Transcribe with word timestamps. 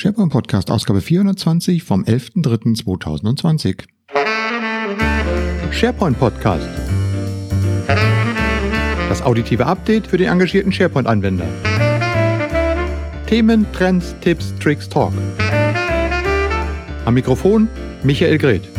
SharePoint 0.00 0.30
Podcast, 0.30 0.70
Ausgabe 0.70 1.00
420 1.00 1.82
vom 1.82 2.04
11.03.2020. 2.04 3.82
SharePoint 5.72 6.16
Podcast. 6.16 6.68
Das 9.08 9.20
auditive 9.22 9.66
Update 9.66 10.06
für 10.06 10.16
den 10.16 10.28
engagierten 10.28 10.70
SharePoint-Anwender. 10.70 11.48
Themen, 13.26 13.66
Trends, 13.72 14.14
Tipps, 14.20 14.54
Tricks, 14.60 14.88
Talk. 14.88 15.12
Am 17.04 17.14
Mikrofon 17.14 17.66
Michael 18.04 18.38
Greth. 18.38 18.77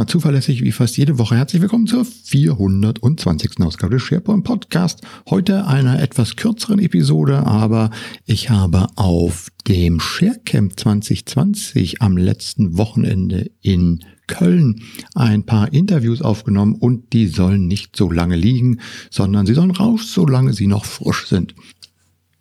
Ja, 0.00 0.06
zuverlässig 0.06 0.62
wie 0.62 0.72
fast 0.72 0.96
jede 0.96 1.18
Woche. 1.18 1.36
Herzlich 1.36 1.60
willkommen 1.60 1.86
zur 1.86 2.06
420. 2.06 3.60
Ausgabe 3.60 3.96
des 3.96 4.02
SharePoint 4.02 4.44
Podcast. 4.44 5.02
Heute 5.28 5.66
einer 5.66 6.00
etwas 6.00 6.36
kürzeren 6.36 6.78
Episode, 6.78 7.46
aber 7.46 7.90
ich 8.24 8.48
habe 8.48 8.86
auf 8.96 9.48
dem 9.68 10.00
ShareCamp 10.00 10.80
2020 10.80 12.00
am 12.00 12.16
letzten 12.16 12.78
Wochenende 12.78 13.50
in 13.60 14.02
Köln 14.26 14.80
ein 15.14 15.44
paar 15.44 15.70
Interviews 15.74 16.22
aufgenommen 16.22 16.76
und 16.76 17.12
die 17.12 17.26
sollen 17.26 17.66
nicht 17.66 17.94
so 17.94 18.10
lange 18.10 18.36
liegen, 18.36 18.80
sondern 19.10 19.44
sie 19.44 19.52
sollen 19.52 19.70
raus, 19.70 20.14
solange 20.14 20.54
sie 20.54 20.66
noch 20.66 20.86
frisch 20.86 21.26
sind. 21.26 21.54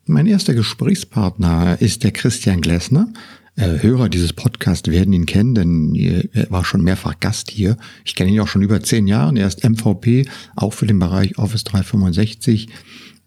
Mein 0.05 0.27
erster 0.27 0.53
Gesprächspartner 0.53 1.81
ist 1.81 2.05
der 2.05 2.11
Christian 2.11 2.61
Glessner. 2.61 3.11
Äh, 3.59 3.83
Hörer 3.83 4.07
dieses 4.07 4.31
Podcasts 4.31 4.89
werden 4.89 5.11
ihn 5.11 5.25
kennen, 5.25 5.53
denn 5.53 5.93
er 5.93 6.49
war 6.49 6.63
schon 6.63 6.81
mehrfach 6.81 7.19
Gast 7.19 7.51
hier. 7.51 7.75
Ich 8.05 8.15
kenne 8.15 8.31
ihn 8.31 8.39
auch 8.39 8.47
schon 8.47 8.61
über 8.61 8.81
zehn 8.81 9.05
Jahre. 9.05 9.37
Er 9.37 9.47
ist 9.47 9.67
MVP, 9.67 10.29
auch 10.55 10.73
für 10.73 10.87
den 10.87 10.97
Bereich 10.97 11.37
Office 11.37 11.65
365. 11.65 12.69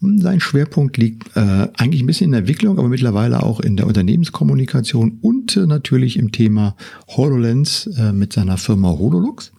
Sein 0.01 0.41
Schwerpunkt 0.41 0.97
liegt 0.97 1.37
äh, 1.37 1.69
eigentlich 1.77 2.03
ein 2.03 2.07
bisschen 2.07 2.27
in 2.27 2.33
der 2.33 2.41
Entwicklung, 2.41 2.79
aber 2.79 2.89
mittlerweile 2.89 3.43
auch 3.43 3.61
in 3.61 3.77
der 3.77 3.87
Unternehmenskommunikation 3.87 5.19
und 5.21 5.55
äh, 5.57 5.67
natürlich 5.67 6.19
im 6.19 6.33
Thema 6.33 6.77
HoloLens 7.09 7.89
äh, 7.99 8.13
mit 8.13 8.33
seiner 8.33 8.57
Firma 8.57 8.89
HoloLux. 8.89 9.52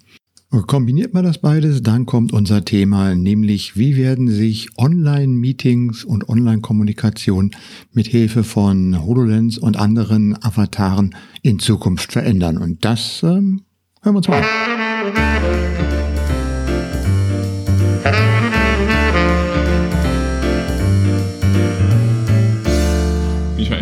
Kombiniert 0.62 1.16
man 1.16 1.24
das 1.26 1.40
beides, 1.40 1.82
dann 1.82 2.06
kommt 2.06 2.32
unser 2.32 2.64
Thema, 2.64 3.16
nämlich 3.16 3.76
wie 3.76 3.98
werden 3.98 4.28
sich 4.28 4.78
Online-Meetings 4.78 6.04
und 6.04 6.30
Online-Kommunikation 6.30 7.56
mit 7.92 8.06
Hilfe 8.06 8.44
von 8.44 9.04
HoloLens 9.04 9.58
und 9.58 9.78
anderen 9.78 10.42
Avataren 10.44 11.16
in 11.42 11.58
Zukunft 11.58 12.12
verändern. 12.12 12.60
Und 12.60 12.86
das 12.86 13.24
ähm, 13.24 13.64
hören 14.04 14.14
wir 14.14 14.18
uns 14.18 14.28
mal 14.28 14.44
an. 14.44 14.46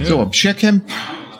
So, 0.06 0.30
ShareCamp 0.32 0.84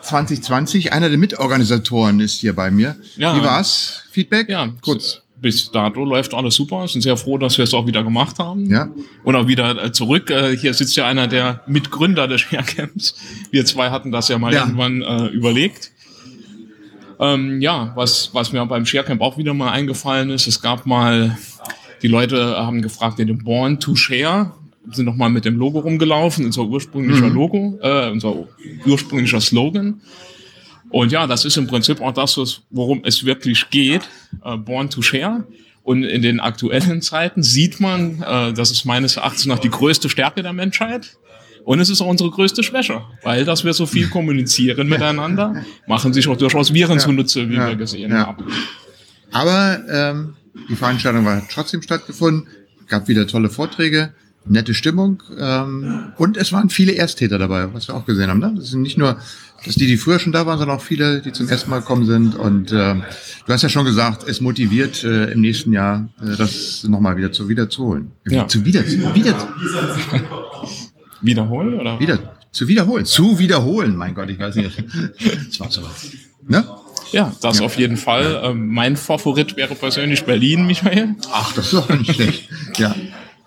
2020, 0.02 0.92
einer 0.92 1.08
der 1.08 1.16
Mitorganisatoren 1.16 2.20
ist 2.20 2.40
hier 2.40 2.54
bei 2.54 2.70
mir. 2.70 2.96
Ja. 3.16 3.34
Wie 3.34 3.42
war's? 3.42 4.02
Feedback? 4.10 4.50
Ja, 4.50 4.68
kurz 4.82 5.21
bis 5.42 5.70
dato 5.70 6.04
läuft 6.04 6.32
alles 6.32 6.54
super. 6.54 6.86
Sind 6.88 7.02
sehr 7.02 7.16
froh, 7.16 7.36
dass 7.36 7.58
wir 7.58 7.64
es 7.64 7.74
auch 7.74 7.86
wieder 7.86 8.02
gemacht 8.02 8.38
haben. 8.38 8.70
Ja. 8.70 8.88
Und 9.24 9.36
auch 9.36 9.48
wieder 9.48 9.84
äh, 9.84 9.92
zurück. 9.92 10.30
Äh, 10.30 10.56
hier 10.56 10.72
sitzt 10.72 10.96
ja 10.96 11.06
einer 11.06 11.26
der 11.26 11.62
Mitgründer 11.66 12.28
des 12.28 12.40
Sharecamps. 12.42 13.16
Wir 13.50 13.66
zwei 13.66 13.90
hatten 13.90 14.12
das 14.12 14.28
ja 14.28 14.38
mal 14.38 14.54
ja. 14.54 14.60
irgendwann 14.60 15.02
äh, 15.02 15.26
überlegt. 15.26 15.92
Ähm, 17.20 17.60
ja, 17.60 17.92
was, 17.94 18.30
was 18.32 18.52
mir 18.52 18.64
beim 18.66 18.86
Sharecamp 18.86 19.20
auch 19.20 19.36
wieder 19.36 19.52
mal 19.52 19.70
eingefallen 19.70 20.30
ist, 20.30 20.46
es 20.46 20.62
gab 20.62 20.86
mal, 20.86 21.36
die 22.02 22.08
Leute 22.08 22.56
haben 22.56 22.80
gefragt, 22.80 23.18
den 23.18 23.38
Born 23.38 23.78
to 23.80 23.94
Share, 23.94 24.52
sind 24.90 25.04
nochmal 25.04 25.30
mit 25.30 25.44
dem 25.44 25.56
Logo 25.56 25.80
rumgelaufen, 25.80 26.44
unser 26.44 26.62
ursprünglicher 26.62 27.28
mhm. 27.28 27.34
Logo, 27.34 27.78
äh, 27.82 28.10
unser 28.10 28.34
ursprünglicher 28.86 29.40
Slogan. 29.40 30.00
Und 30.92 31.10
ja, 31.10 31.26
das 31.26 31.44
ist 31.44 31.56
im 31.56 31.66
Prinzip 31.66 32.00
auch 32.00 32.12
das, 32.12 32.60
worum 32.70 33.00
es 33.04 33.24
wirklich 33.24 33.70
geht, 33.70 34.02
äh, 34.44 34.56
Born 34.56 34.90
to 34.90 35.02
Share. 35.02 35.44
Und 35.82 36.04
in 36.04 36.22
den 36.22 36.38
aktuellen 36.38 37.02
Zeiten 37.02 37.42
sieht 37.42 37.80
man, 37.80 38.22
äh, 38.22 38.52
das 38.52 38.70
ist 38.70 38.84
meines 38.84 39.16
Erachtens 39.16 39.46
noch 39.46 39.58
die 39.58 39.70
größte 39.70 40.08
Stärke 40.08 40.42
der 40.42 40.52
Menschheit. 40.52 41.16
Und 41.64 41.80
es 41.80 41.88
ist 41.88 42.00
auch 42.00 42.06
unsere 42.06 42.30
größte 42.30 42.62
Schwäche, 42.62 43.02
weil 43.22 43.44
dass 43.44 43.64
wir 43.64 43.72
so 43.72 43.86
viel 43.86 44.08
kommunizieren 44.08 44.88
miteinander, 44.88 45.64
machen 45.86 46.12
sich 46.12 46.28
auch 46.28 46.36
durchaus 46.36 46.74
Viren 46.74 46.98
ja, 46.98 47.04
zunutze, 47.04 47.48
wie 47.48 47.54
ja, 47.54 47.68
wir 47.68 47.76
gesehen 47.76 48.10
ja. 48.10 48.26
haben. 48.26 48.44
Aber 49.30 49.80
ähm, 49.88 50.34
die 50.68 50.74
Veranstaltung 50.74 51.24
war 51.24 51.42
trotzdem 51.48 51.80
stattgefunden, 51.80 52.48
gab 52.88 53.08
wieder 53.08 53.26
tolle 53.26 53.48
Vorträge 53.48 54.12
nette 54.44 54.74
Stimmung 54.74 55.22
ähm, 55.38 56.12
und 56.16 56.36
es 56.36 56.52
waren 56.52 56.68
viele 56.68 56.96
Ersttäter 56.96 57.38
dabei, 57.38 57.72
was 57.72 57.88
wir 57.88 57.94
auch 57.94 58.04
gesehen 58.04 58.28
haben. 58.28 58.40
Ne? 58.40 58.52
Das 58.56 58.70
sind 58.70 58.82
nicht 58.82 58.98
nur 58.98 59.18
dass 59.64 59.74
die, 59.74 59.86
die 59.86 59.96
früher 59.96 60.18
schon 60.18 60.32
da 60.32 60.46
waren, 60.46 60.58
sondern 60.58 60.76
auch 60.76 60.82
viele, 60.82 61.20
die 61.20 61.32
zum 61.32 61.48
ersten 61.48 61.70
Mal 61.70 61.80
gekommen 61.80 62.06
sind. 62.06 62.34
Und 62.34 62.72
äh, 62.72 62.94
du 62.94 63.52
hast 63.52 63.62
ja 63.62 63.68
schon 63.68 63.84
gesagt, 63.84 64.28
es 64.28 64.40
motiviert 64.40 65.04
äh, 65.04 65.32
im 65.32 65.40
nächsten 65.40 65.72
Jahr, 65.72 66.08
äh, 66.20 66.36
das 66.36 66.84
nochmal 66.84 67.16
wieder 67.16 67.32
zu 67.32 67.48
wiederzuholen. 67.48 68.12
Ja. 68.26 68.48
Zu 68.48 68.64
wieder, 68.64 68.86
zu, 68.86 69.14
wieder. 69.14 69.48
Wiederholen 71.20 71.80
oder? 71.80 72.00
Wieder, 72.00 72.34
zu 72.50 72.68
wiederholen. 72.68 73.04
Zu 73.04 73.38
wiederholen, 73.38 73.96
mein 73.96 74.14
Gott, 74.14 74.28
ich 74.30 74.38
weiß 74.38 74.56
nicht. 74.56 74.84
Das 75.48 75.60
war 75.60 75.70
so. 75.70 75.82
Ne? 76.46 76.64
Ja, 77.12 77.32
das 77.42 77.58
ja. 77.58 77.66
auf 77.66 77.76
jeden 77.76 77.96
Fall. 77.96 78.40
Ähm, 78.42 78.68
mein 78.68 78.96
Favorit 78.96 79.56
wäre 79.56 79.74
persönlich 79.74 80.24
Berlin, 80.24 80.66
Michael. 80.66 81.14
Ach, 81.30 81.52
das 81.52 81.66
ist 81.66 81.74
doch 81.74 81.88
nicht 81.90 82.14
schlecht. 82.14 82.48
Ja. 82.78 82.94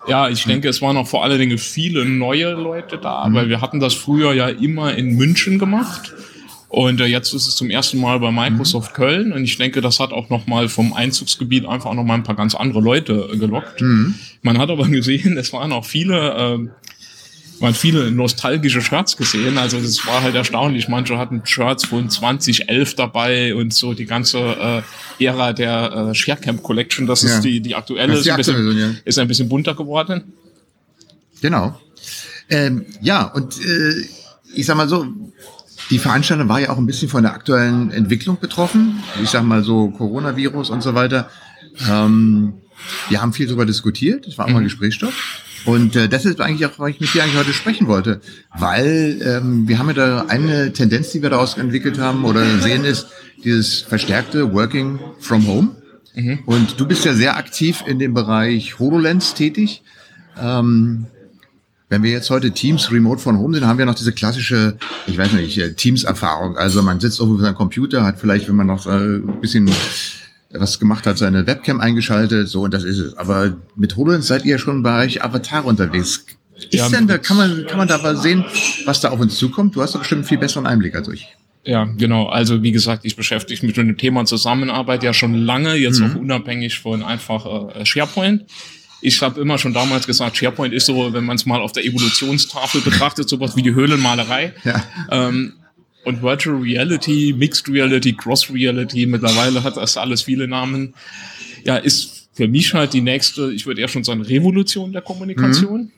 Ja, 0.08 0.28
ich 0.28 0.44
denke, 0.44 0.68
es 0.68 0.80
waren 0.82 0.96
auch 0.96 1.06
vor 1.06 1.24
allen 1.24 1.38
Dingen 1.38 1.58
viele 1.58 2.04
neue 2.04 2.52
Leute 2.52 2.98
da, 2.98 3.28
mhm. 3.28 3.34
weil 3.34 3.48
wir 3.48 3.60
hatten 3.60 3.80
das 3.80 3.94
früher 3.94 4.32
ja 4.34 4.48
immer 4.48 4.94
in 4.94 5.16
München 5.16 5.58
gemacht. 5.58 6.14
Und 6.68 7.00
äh, 7.00 7.06
jetzt 7.06 7.32
ist 7.32 7.46
es 7.46 7.56
zum 7.56 7.70
ersten 7.70 8.00
Mal 8.00 8.18
bei 8.18 8.30
Microsoft 8.30 8.92
mhm. 8.92 8.96
Köln 8.96 9.32
und 9.32 9.44
ich 9.44 9.56
denke, 9.56 9.80
das 9.80 10.00
hat 10.00 10.12
auch 10.12 10.30
nochmal 10.30 10.68
vom 10.68 10.92
Einzugsgebiet 10.92 11.64
einfach 11.64 11.90
auch 11.90 11.94
nochmal 11.94 12.18
ein 12.18 12.24
paar 12.24 12.34
ganz 12.34 12.54
andere 12.54 12.80
Leute 12.80 13.30
äh, 13.32 13.36
gelockt. 13.36 13.80
Mhm. 13.80 14.14
Man 14.42 14.58
hat 14.58 14.70
aber 14.70 14.86
gesehen, 14.88 15.38
es 15.38 15.52
waren 15.52 15.72
auch 15.72 15.84
viele 15.84 16.34
äh, 16.34 16.68
man 17.60 17.74
viele 17.74 18.10
nostalgische 18.10 18.80
Shirts 18.80 19.16
gesehen. 19.16 19.58
Also 19.58 19.80
das 19.80 20.06
war 20.06 20.22
halt 20.22 20.34
erstaunlich. 20.34 20.88
Manche 20.88 21.18
hatten 21.18 21.42
Shirts 21.44 21.86
von 21.86 22.10
2011 22.10 22.94
dabei 22.94 23.54
und 23.54 23.72
so 23.72 23.94
die 23.94 24.06
ganze 24.06 24.82
äh, 25.18 25.24
Ära 25.24 25.52
der 25.52 26.10
äh, 26.10 26.14
Sharecamp 26.14 26.62
Collection. 26.62 27.06
Das 27.06 27.22
ja. 27.22 27.30
ist 27.30 27.40
die, 27.42 27.60
die 27.60 27.74
aktuelle. 27.74 28.08
Das 28.08 28.20
ist, 28.20 28.26
die 28.26 28.40
ist, 28.40 28.48
ein 28.48 28.56
bisschen, 28.56 28.78
ja. 28.78 28.90
ist 29.04 29.18
ein 29.18 29.28
bisschen 29.28 29.48
bunter 29.48 29.74
geworden. 29.74 30.32
Genau. 31.40 31.78
Ähm, 32.48 32.86
ja, 33.00 33.24
und 33.24 33.58
äh, 33.64 34.04
ich 34.54 34.66
sag 34.66 34.76
mal 34.76 34.88
so, 34.88 35.06
die 35.90 35.98
Veranstaltung 35.98 36.48
war 36.48 36.60
ja 36.60 36.70
auch 36.70 36.78
ein 36.78 36.86
bisschen 36.86 37.08
von 37.08 37.22
der 37.22 37.32
aktuellen 37.32 37.90
Entwicklung 37.90 38.38
betroffen. 38.40 39.02
Ich 39.22 39.30
sag 39.30 39.44
mal 39.44 39.62
so 39.62 39.90
Coronavirus 39.90 40.70
und 40.70 40.82
so 40.82 40.94
weiter. 40.94 41.30
Ähm, 41.88 42.54
wir 43.08 43.20
haben 43.20 43.32
viel 43.32 43.46
darüber 43.46 43.66
diskutiert. 43.66 44.26
Es 44.26 44.38
war 44.38 44.46
auch 44.46 44.50
mal 44.50 44.60
mhm. 44.60 44.64
Gesprächsstoff. 44.64 45.14
Und 45.66 45.96
äh, 45.96 46.08
das 46.08 46.24
ist 46.24 46.40
eigentlich 46.40 46.64
auch, 46.64 46.78
was 46.78 46.90
ich 46.90 47.00
mit 47.00 47.12
dir 47.12 47.22
eigentlich 47.22 47.36
heute 47.36 47.52
sprechen 47.52 47.88
wollte, 47.88 48.20
weil 48.56 49.20
ähm, 49.22 49.68
wir 49.68 49.78
haben 49.78 49.88
ja 49.88 49.94
da 49.94 50.26
eine 50.28 50.72
Tendenz, 50.72 51.10
die 51.10 51.22
wir 51.22 51.30
daraus 51.30 51.58
entwickelt 51.58 51.98
haben 51.98 52.24
oder 52.24 52.60
sehen 52.60 52.84
ist, 52.84 53.08
dieses 53.44 53.80
verstärkte 53.80 54.52
Working 54.52 54.98
from 55.18 55.46
Home. 55.46 55.70
Mhm. 56.14 56.38
Und 56.46 56.80
du 56.80 56.86
bist 56.86 57.04
ja 57.04 57.14
sehr 57.14 57.36
aktiv 57.36 57.82
in 57.86 57.98
dem 57.98 58.14
Bereich 58.14 58.78
HoloLens 58.78 59.34
tätig. 59.34 59.82
Ähm, 60.40 61.06
wenn 61.88 62.02
wir 62.02 62.10
jetzt 62.10 62.30
heute 62.30 62.50
Teams 62.50 62.90
remote 62.90 63.20
von 63.20 63.38
home 63.38 63.54
sind, 63.54 63.66
haben 63.66 63.78
wir 63.78 63.86
noch 63.86 63.94
diese 63.94 64.12
klassische, 64.12 64.76
ich 65.06 65.18
weiß 65.18 65.32
nicht, 65.32 65.58
äh, 65.58 65.72
Teams-Erfahrung. 65.72 66.56
Also 66.56 66.82
man 66.82 66.98
sitzt 67.00 67.20
auf 67.20 67.40
seinem 67.40 67.54
Computer, 67.54 68.04
hat 68.04 68.18
vielleicht, 68.18 68.48
wenn 68.48 68.56
man 68.56 68.66
noch 68.66 68.86
äh, 68.86 68.90
ein 68.90 69.40
bisschen 69.40 69.70
was 70.58 70.78
gemacht 70.78 71.06
hat, 71.06 71.18
seine 71.18 71.46
Webcam 71.46 71.80
eingeschaltet, 71.80 72.48
so 72.48 72.62
und 72.62 72.74
das 72.74 72.84
ist 72.84 72.98
es. 72.98 73.16
Aber 73.16 73.56
mit 73.74 73.96
HoloLens 73.96 74.26
seid 74.26 74.44
ihr 74.44 74.58
schon 74.58 74.76
im 74.76 74.82
Bereich 74.82 75.22
Avatar 75.22 75.64
unterwegs. 75.64 76.24
Ist 76.56 76.72
ja, 76.72 76.88
denn 76.88 77.06
da, 77.06 77.18
kann 77.18 77.36
man, 77.36 77.66
kann 77.66 77.78
man 77.78 77.88
da 77.88 77.98
mal 77.98 78.16
sehen, 78.16 78.44
was 78.86 79.00
da 79.00 79.10
auf 79.10 79.20
uns 79.20 79.36
zukommt? 79.36 79.76
Du 79.76 79.82
hast 79.82 79.94
doch 79.94 80.00
bestimmt 80.00 80.20
einen 80.20 80.28
viel 80.28 80.38
besseren 80.38 80.66
Einblick 80.66 80.94
als 80.94 81.08
ich. 81.08 81.28
Ja, 81.64 81.84
genau. 81.84 82.26
Also 82.26 82.62
wie 82.62 82.72
gesagt, 82.72 83.04
ich 83.04 83.16
beschäftige 83.16 83.66
mich 83.66 83.76
mit 83.76 83.88
dem 83.88 83.98
Thema 83.98 84.24
Zusammenarbeit 84.24 85.02
ja 85.02 85.12
schon 85.12 85.34
lange, 85.34 85.74
jetzt 85.74 86.00
mhm. 86.00 86.06
auch 86.06 86.14
unabhängig 86.14 86.78
von 86.78 87.02
einfach 87.02 87.74
äh, 87.74 87.84
SharePoint. 87.84 88.44
Ich 89.02 89.20
habe 89.20 89.40
immer 89.40 89.58
schon 89.58 89.74
damals 89.74 90.06
gesagt, 90.06 90.36
SharePoint 90.36 90.72
ist 90.72 90.86
so, 90.86 91.12
wenn 91.12 91.24
man 91.24 91.36
es 91.36 91.44
mal 91.44 91.60
auf 91.60 91.72
der 91.72 91.84
Evolutionstafel 91.84 92.80
betrachtet, 92.80 93.28
sowas 93.28 93.56
wie 93.56 93.62
die 93.62 93.74
Höhlenmalerei. 93.74 94.54
Ja. 94.64 94.82
Ähm, 95.10 95.54
und 96.06 96.22
Virtual 96.22 96.56
Reality, 96.56 97.34
Mixed 97.36 97.68
Reality, 97.68 98.12
Cross 98.12 98.52
Reality, 98.52 99.06
mittlerweile 99.06 99.64
hat 99.64 99.76
das 99.76 99.96
alles 99.96 100.22
viele 100.22 100.46
Namen. 100.46 100.94
Ja, 101.64 101.76
ist 101.78 102.28
für 102.32 102.46
mich 102.46 102.72
halt 102.74 102.92
die 102.92 103.00
nächste, 103.00 103.52
ich 103.52 103.66
würde 103.66 103.80
eher 103.80 103.88
schon 103.88 104.04
sagen, 104.04 104.22
Revolution 104.22 104.92
der 104.92 105.02
Kommunikation. 105.02 105.80
Mhm. 105.80 105.90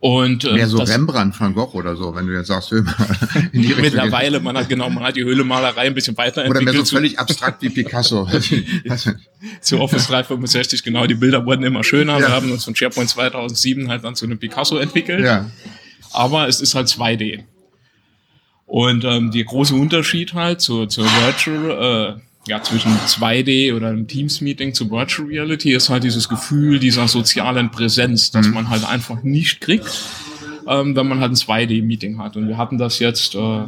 Und, 0.00 0.44
äh, 0.44 0.54
Mehr 0.54 0.68
so 0.68 0.78
Rembrandt, 0.78 1.38
Van 1.40 1.54
Gogh 1.54 1.78
oder 1.78 1.94
so, 1.94 2.14
wenn 2.16 2.26
du 2.26 2.34
jetzt 2.34 2.48
sagst, 2.48 2.72
in 2.72 2.84
die 3.52 3.60
Richtung 3.60 3.80
Mittlerweile, 3.80 4.40
man 4.40 4.56
hat 4.56 4.68
genau, 4.68 4.90
man 4.90 5.04
hat 5.04 5.14
die 5.14 5.24
Höhlemalerei 5.24 5.82
ein 5.82 5.94
bisschen 5.94 6.16
weiterentwickelt. 6.18 6.68
Oder 6.68 6.72
mehr 6.72 6.84
so 6.84 6.96
völlig 6.96 7.18
abstrakt 7.18 7.62
wie 7.62 7.70
Picasso. 7.70 8.28
zu 9.60 9.80
Office 9.80 10.08
365, 10.08 10.82
genau, 10.82 11.06
die 11.06 11.14
Bilder 11.14 11.46
wurden 11.46 11.62
immer 11.62 11.84
schöner. 11.84 12.14
Ja. 12.14 12.26
Wir 12.26 12.28
haben 12.32 12.50
uns 12.50 12.64
von 12.64 12.74
SharePoint 12.74 13.08
2007 13.08 13.88
halt 13.88 14.02
dann 14.02 14.16
zu 14.16 14.26
einem 14.26 14.38
Picasso 14.38 14.78
entwickelt. 14.78 15.24
Ja. 15.24 15.48
Aber 16.12 16.48
es 16.48 16.60
ist 16.60 16.74
halt 16.74 16.88
2D. 16.88 17.44
Und 18.66 19.04
ähm, 19.04 19.30
der 19.30 19.44
große 19.44 19.74
Unterschied 19.74 20.34
halt 20.34 20.60
zur, 20.60 20.88
zur 20.88 21.04
Virtual, 21.04 22.16
äh, 22.16 22.20
ja, 22.50 22.62
zwischen 22.62 22.92
2D 22.92 23.74
oder 23.74 23.88
einem 23.88 24.06
Teams-Meeting 24.06 24.74
zu 24.74 24.90
Virtual 24.90 25.28
Reality 25.28 25.72
ist 25.72 25.88
halt 25.88 26.04
dieses 26.04 26.28
Gefühl 26.28 26.78
dieser 26.78 27.08
sozialen 27.08 27.70
Präsenz, 27.70 28.30
dass 28.30 28.48
mhm. 28.48 28.54
man 28.54 28.70
halt 28.70 28.86
einfach 28.86 29.22
nicht 29.22 29.60
kriegt, 29.60 30.02
ähm, 30.68 30.96
wenn 30.96 31.08
man 31.08 31.20
halt 31.20 31.32
ein 31.32 31.36
2D-Meeting 31.36 32.18
hat. 32.18 32.36
Und 32.36 32.48
wir 32.48 32.58
hatten 32.58 32.78
das 32.78 32.98
jetzt 32.98 33.34
äh, 33.34 33.64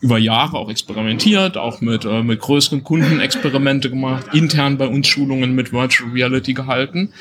über 0.00 0.18
Jahre 0.18 0.58
auch 0.58 0.70
experimentiert, 0.70 1.56
auch 1.56 1.80
mit, 1.80 2.04
äh, 2.04 2.22
mit 2.22 2.40
größeren 2.40 2.84
Kunden 2.84 3.20
Experimente 3.20 3.90
gemacht, 3.90 4.26
intern 4.32 4.78
bei 4.78 4.86
uns 4.86 5.08
Schulungen 5.08 5.54
mit 5.54 5.72
Virtual 5.72 6.10
Reality 6.10 6.54
gehalten. 6.54 7.12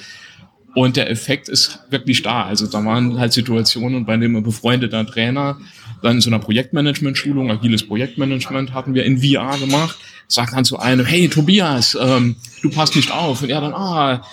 Und 0.75 0.97
der 0.97 1.09
Effekt 1.09 1.47
ist 1.47 1.79
wirklich 1.89 2.21
da. 2.21 2.43
Also 2.43 2.67
da 2.67 2.83
waren 2.83 3.17
halt 3.17 3.31
Situationen, 3.31 4.05
bei 4.05 4.17
denen 4.17 4.35
ein 4.35 4.43
befreundeter 4.43 5.05
Trainer 5.05 5.57
dann 6.01 6.15
in 6.15 6.21
so 6.21 6.29
einer 6.29 6.39
Projektmanagement-Schulung, 6.39 7.51
agiles 7.51 7.87
Projektmanagement 7.87 8.73
hatten 8.73 8.93
wir 8.93 9.05
in 9.05 9.21
VR 9.21 9.57
gemacht, 9.57 9.97
sagt 10.27 10.53
dann 10.53 10.65
zu 10.65 10.79
einem, 10.79 11.05
hey 11.05 11.29
Tobias, 11.29 11.97
ähm, 11.99 12.35
du 12.61 12.69
passt 12.69 12.95
nicht 12.95 13.11
auf. 13.11 13.41
Und 13.41 13.49
er 13.49 13.61
dann, 13.61 13.73
ah, 13.73 14.23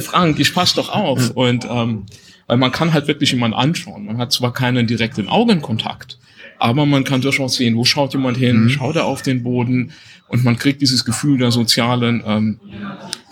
Frank, 0.00 0.38
ich 0.38 0.54
passe 0.54 0.76
doch 0.76 0.88
auf. 0.88 1.30
Und 1.30 1.66
ähm, 1.68 2.06
weil 2.46 2.56
man 2.56 2.72
kann 2.72 2.92
halt 2.92 3.08
wirklich 3.08 3.32
jemand 3.32 3.54
anschauen. 3.54 4.06
Man 4.06 4.18
hat 4.18 4.32
zwar 4.32 4.52
keinen 4.52 4.86
direkten 4.86 5.28
Augenkontakt, 5.28 6.18
aber 6.58 6.86
man 6.86 7.04
kann 7.04 7.20
durchaus 7.20 7.56
sehen, 7.56 7.76
wo 7.76 7.84
schaut 7.84 8.12
jemand 8.12 8.36
hin, 8.36 8.64
mhm. 8.64 8.70
schaut 8.70 8.96
er 8.96 9.04
auf 9.04 9.22
den 9.22 9.42
Boden 9.42 9.92
und 10.28 10.44
man 10.44 10.56
kriegt 10.56 10.80
dieses 10.80 11.04
Gefühl 11.04 11.38
der 11.38 11.50
sozialen 11.50 12.22
ähm, 12.24 12.60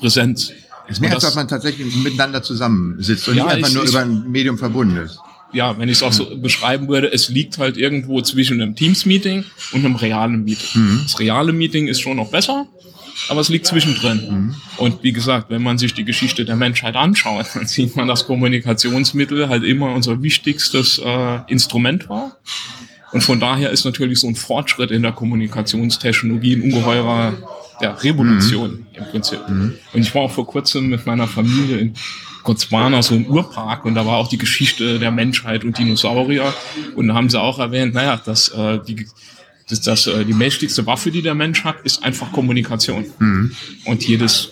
Präsenz. 0.01 0.53
Es 0.87 0.97
ist 0.97 1.01
mehr, 1.01 1.15
als 1.15 1.23
dass 1.23 1.35
man 1.35 1.49
tatsächlich 1.49 1.95
miteinander 1.97 2.43
zusammensitzt 2.43 3.29
und 3.29 3.37
ja, 3.37 3.45
nicht 3.45 3.55
einfach 3.55 3.69
ich, 3.69 3.75
nur 3.75 3.85
ich, 3.85 3.91
über 3.91 4.01
ein 4.01 4.31
Medium 4.31 4.59
verbunden 4.59 4.97
ist 4.99 5.19
ja, 5.55 5.79
wenn 5.79 5.89
ich 5.89 5.99
es 5.99 6.03
auch 6.03 6.13
so 6.13 6.37
beschreiben 6.37 6.89
würde, 6.89 7.13
es 7.13 7.29
liegt 7.29 7.59
halt 7.59 7.77
irgendwo 7.77 8.21
zwischen 8.21 8.61
einem 8.61 8.75
Teams-Meeting 8.75 9.45
und 9.73 9.85
einem 9.85 9.97
realen 9.97 10.45
Meeting. 10.45 10.83
Mhm. 10.83 11.01
Das 11.05 11.19
reale 11.19 11.53
Meeting 11.53 11.87
ist 11.87 12.01
schon 12.01 12.17
noch 12.17 12.31
besser, 12.31 12.67
aber 13.29 13.41
es 13.41 13.49
liegt 13.49 13.67
zwischendrin. 13.67 14.21
Mhm. 14.29 14.55
Und 14.77 15.03
wie 15.03 15.13
gesagt, 15.13 15.51
wenn 15.51 15.63
man 15.63 15.79
sich 15.79 15.95
die 15.95 16.05
Geschichte 16.05 16.45
der 16.45 16.57
Menschheit 16.57 16.97
anschaut, 16.97 17.47
dann 17.55 17.67
sieht 17.67 17.97
man, 17.97 18.09
dass 18.09 18.27
Kommunikationsmittel 18.27 19.49
halt 19.49 19.65
immer 19.65 19.95
unser 19.95 20.23
wichtigstes 20.23 20.99
äh, 20.99 21.39
Instrument 21.49 22.09
war. 22.09 22.37
Und 23.13 23.23
von 23.23 23.39
daher 23.39 23.71
ist 23.71 23.85
natürlich 23.85 24.19
so 24.19 24.27
ein 24.27 24.35
Fortschritt 24.35 24.91
in 24.91 25.03
der 25.03 25.13
Kommunikationstechnologie 25.13 26.57
ein 26.57 26.63
ungeheurer 26.63 27.35
ja, 27.81 27.93
Revolution 27.93 28.71
mhm. 28.71 28.87
im 28.95 29.05
Prinzip. 29.05 29.41
Mhm. 29.49 29.75
Und 29.93 30.01
ich 30.01 30.15
war 30.15 30.23
auch 30.23 30.33
vor 30.33 30.47
kurzem 30.47 30.89
mit 30.89 31.07
meiner 31.07 31.27
Familie 31.27 31.79
in 31.79 31.95
Botswana 32.45 33.03
so 33.03 33.15
ein 33.15 33.27
Urpark 33.27 33.85
und 33.85 33.95
da 33.95 34.07
war 34.07 34.19
auch 34.19 34.29
die 34.29 34.39
Geschichte 34.39 34.99
der 34.99 35.11
Menschheit 35.11 35.65
und 35.65 35.79
Dinosaurier 35.79 36.53
und 36.95 37.09
da 37.09 37.15
haben 37.15 37.31
sie 37.31 37.41
auch 37.41 37.59
erwähnt, 37.59 37.95
naja, 37.95 38.21
dass 38.23 38.49
äh, 38.49 38.79
die 38.87 39.07
das, 39.69 39.81
das, 39.81 40.07
äh, 40.07 40.25
die 40.25 40.35
mächtigste 40.35 40.87
Waffe, 40.87 41.11
die 41.11 41.23
der 41.23 41.35
Mensch 41.35 41.65
hat, 41.65 41.81
ist 41.85 42.05
einfach 42.05 42.31
Kommunikation. 42.33 43.07
Mhm. 43.19 43.53
Und 43.87 44.07
jedes, 44.07 44.51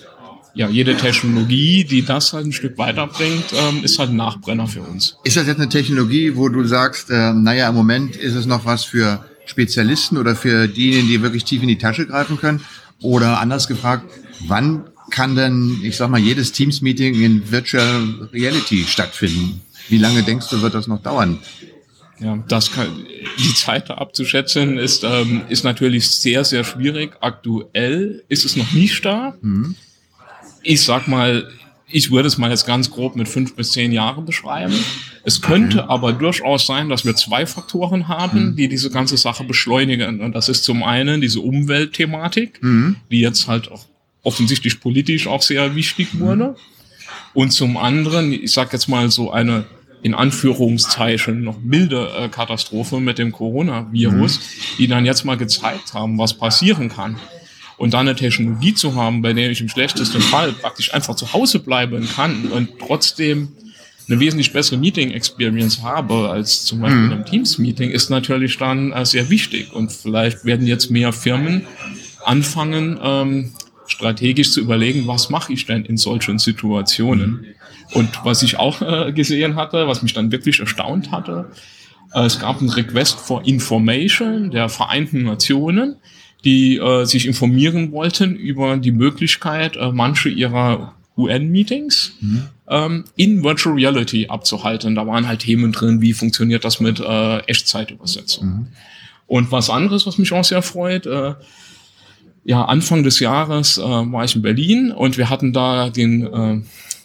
ja, 0.55 0.67
jede 0.67 0.97
Technologie, 0.97 1.83
die 1.83 2.03
das 2.03 2.33
halt 2.33 2.47
ein 2.47 2.51
Stück 2.51 2.79
weiterbringt, 2.79 3.53
ähm, 3.53 3.83
ist 3.83 3.99
halt 3.99 4.09
ein 4.09 4.15
Nachbrenner 4.15 4.67
für 4.67 4.81
uns. 4.81 5.17
Ist 5.23 5.37
das 5.37 5.45
jetzt 5.45 5.59
eine 5.59 5.69
Technologie, 5.69 6.35
wo 6.35 6.49
du 6.49 6.63
sagst, 6.63 7.11
äh, 7.11 7.31
naja, 7.33 7.69
im 7.69 7.75
Moment 7.75 8.15
ist 8.15 8.33
es 8.33 8.47
noch 8.47 8.65
was 8.65 8.85
für 8.85 9.23
Spezialisten 9.45 10.17
oder 10.17 10.35
für 10.35 10.67
diejenigen, 10.67 11.07
die 11.09 11.21
wirklich 11.21 11.43
tief 11.43 11.61
in 11.61 11.67
die 11.67 11.77
Tasche 11.77 12.07
greifen 12.07 12.39
können? 12.39 12.61
Oder 13.03 13.39
anders 13.39 13.67
gefragt, 13.67 14.05
wann 14.47 14.85
kann 15.11 15.35
denn, 15.35 15.81
ich 15.83 15.97
sag 15.97 16.09
mal, 16.09 16.19
jedes 16.19 16.51
Teams-Meeting 16.53 17.21
in 17.21 17.51
Virtual 17.51 18.29
Reality 18.33 18.85
stattfinden? 18.87 19.61
Wie 19.89 19.97
lange 19.97 20.23
denkst 20.23 20.47
du, 20.49 20.61
wird 20.61 20.73
das 20.73 20.87
noch 20.87 21.03
dauern? 21.03 21.37
Ja, 22.19 22.41
das 22.47 22.71
kann, 22.71 23.05
die 23.37 23.53
Zeit 23.53 23.89
da 23.89 23.95
abzuschätzen 23.95 24.77
ist, 24.77 25.03
ähm, 25.03 25.41
ist 25.49 25.63
natürlich 25.63 26.09
sehr, 26.09 26.45
sehr 26.45 26.63
schwierig. 26.63 27.17
Aktuell 27.19 28.23
ist 28.29 28.45
es 28.45 28.55
noch 28.55 28.71
nicht 28.71 29.03
da. 29.03 29.35
Mhm. 29.41 29.75
Ich 30.61 30.81
sag 30.81 31.07
mal, 31.07 31.49
ich 31.93 32.09
würde 32.11 32.27
es 32.27 32.37
mal 32.37 32.49
jetzt 32.49 32.65
ganz 32.65 32.89
grob 32.89 33.15
mit 33.15 33.27
fünf 33.27 33.55
bis 33.55 33.71
zehn 33.71 33.91
Jahren 33.91 34.25
beschreiben. 34.25 34.73
Es 35.23 35.41
könnte 35.41 35.83
mhm. 35.83 35.89
aber 35.89 36.11
durchaus 36.11 36.65
sein, 36.65 36.89
dass 36.89 37.05
wir 37.05 37.15
zwei 37.15 37.45
Faktoren 37.45 38.07
haben, 38.07 38.47
mhm. 38.47 38.55
die 38.55 38.67
diese 38.67 38.89
ganze 38.89 39.15
Sache 39.15 39.43
beschleunigen. 39.43 40.19
Und 40.19 40.33
das 40.33 40.49
ist 40.49 40.63
zum 40.63 40.83
einen 40.83 41.21
diese 41.21 41.39
Umweltthematik, 41.39 42.61
mhm. 42.63 42.95
die 43.11 43.21
jetzt 43.21 43.47
halt 43.47 43.71
auch 43.71 43.85
offensichtlich 44.23 44.79
politisch 44.79 45.27
auch 45.27 45.43
sehr 45.43 45.75
wichtig 45.75 46.19
wurde. 46.19 46.55
Und 47.33 47.51
zum 47.51 47.77
anderen, 47.77 48.33
ich 48.33 48.51
sag 48.51 48.73
jetzt 48.73 48.87
mal 48.87 49.09
so 49.11 49.31
eine 49.31 49.65
in 50.01 50.13
Anführungszeichen 50.15 51.43
noch 51.43 51.59
milde 51.61 52.09
äh, 52.17 52.27
Katastrophe 52.27 52.99
mit 52.99 53.19
dem 53.19 53.31
Coronavirus, 53.31 54.39
mhm. 54.39 54.77
die 54.77 54.87
dann 54.87 55.05
jetzt 55.05 55.23
mal 55.23 55.37
gezeigt 55.37 55.93
haben, 55.93 56.17
was 56.17 56.33
passieren 56.33 56.89
kann. 56.89 57.17
Und 57.83 57.93
dann 57.93 58.07
eine 58.07 58.15
Technologie 58.15 58.73
zu 58.73 58.95
haben, 58.95 59.21
bei 59.21 59.33
der 59.33 59.51
ich 59.51 59.59
im 59.59 59.67
schlechtesten 59.67 60.21
Fall 60.21 60.53
praktisch 60.53 60.93
einfach 60.93 61.17
zu 61.17 61.33
Hause 61.33 61.59
bleiben 61.59 62.07
kann 62.15 62.45
und 62.45 62.69
trotzdem 62.79 63.49
eine 64.07 64.21
wesentlich 64.21 64.53
bessere 64.53 64.77
Meeting-Experience 64.77 65.83
habe 65.83 66.29
als 66.29 66.63
zum 66.63 66.79
Beispiel 66.79 66.99
mhm. 67.01 67.05
in 67.07 67.11
einem 67.11 67.25
Teams-Meeting, 67.25 67.89
ist 67.89 68.09
natürlich 68.09 68.57
dann 68.57 68.93
äh, 68.93 69.05
sehr 69.05 69.29
wichtig. 69.29 69.73
Und 69.73 69.91
vielleicht 69.91 70.45
werden 70.45 70.65
jetzt 70.65 70.91
mehr 70.91 71.11
Firmen 71.11 71.63
anfangen, 72.23 72.97
ähm, 73.03 73.51
strategisch 73.85 74.51
zu 74.51 74.61
überlegen, 74.61 75.05
was 75.05 75.29
mache 75.29 75.51
ich 75.51 75.65
denn 75.65 75.83
in 75.83 75.97
solchen 75.97 76.39
Situationen. 76.39 77.47
Und 77.91 78.07
was 78.23 78.43
ich 78.43 78.55
auch 78.55 78.81
äh, 78.81 79.11
gesehen 79.11 79.57
hatte, 79.57 79.89
was 79.89 80.01
mich 80.01 80.13
dann 80.13 80.31
wirklich 80.31 80.61
erstaunt 80.61 81.11
hatte, 81.11 81.51
äh, 82.13 82.21
es 82.21 82.39
gab 82.39 82.61
einen 82.61 82.69
Request 82.69 83.19
for 83.19 83.45
Information 83.45 84.51
der 84.51 84.69
Vereinten 84.69 85.23
Nationen, 85.23 85.97
die 86.43 86.77
äh, 86.77 87.05
sich 87.05 87.25
informieren 87.25 87.91
wollten 87.91 88.35
über 88.35 88.77
die 88.77 88.91
Möglichkeit, 88.91 89.77
äh, 89.77 89.91
manche 89.91 90.29
ihrer 90.29 90.93
UN-Meetings 91.17 92.13
mhm. 92.19 92.43
ähm, 92.67 93.03
in 93.15 93.43
Virtual 93.43 93.75
Reality 93.75 94.27
abzuhalten. 94.27 94.95
Da 94.95 95.05
waren 95.05 95.27
halt 95.27 95.41
Themen 95.41 95.71
drin, 95.71 96.01
wie 96.01 96.13
funktioniert 96.13 96.65
das 96.65 96.79
mit 96.79 96.99
äh, 96.99 97.37
Echtzeitübersetzung. 97.39 98.47
Mhm. 98.47 98.67
Und 99.27 99.51
was 99.51 99.69
anderes, 99.69 100.05
was 100.05 100.17
mich 100.17 100.31
auch 100.33 100.43
sehr 100.43 100.61
freut, 100.61 101.05
äh, 101.05 101.35
ja, 102.45 102.65
Anfang 102.65 103.03
des 103.03 103.19
Jahres 103.19 103.77
äh, 103.77 103.81
war 103.81 104.25
ich 104.25 104.35
in 104.35 104.41
Berlin 104.41 104.91
und 104.91 105.17
wir 105.17 105.29
hatten 105.29 105.53
da 105.53 105.89
den 105.89 106.25
äh, 106.25 106.61